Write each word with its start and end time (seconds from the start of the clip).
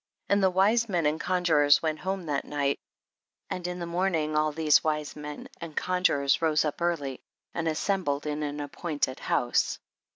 5. 0.29 0.33
And 0.33 0.43
the 0.43 0.49
wise 0.49 0.89
men 0.89 1.05
and 1.05 1.21
conju 1.21 1.49
rors 1.57 1.83
went 1.83 1.99
home 1.99 2.25
that 2.25 2.43
night, 2.43 2.79
and 3.51 3.67
in 3.67 3.77
the 3.77 3.85
morning 3.85 4.35
all 4.35 4.51
these 4.51 4.83
wise 4.83 5.15
men 5.15 5.47
and 5.59 5.77
con 5.77 6.03
jurors 6.03 6.41
rose 6.41 6.65
up 6.65 6.81
early, 6.81 7.21
and 7.53 7.67
assembled 7.67 8.25
in 8.25 8.41
an 8.41 8.59
appointed 8.59 9.19
house. 9.19 9.77